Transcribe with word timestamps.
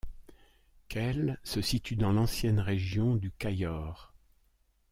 Kelle 0.87 1.39
se 1.43 1.61
situe 1.61 1.95
dans 1.95 2.11
l'ancienne 2.11 2.59
région 2.59 3.15
du 3.15 3.29
Cayor. 3.31 4.15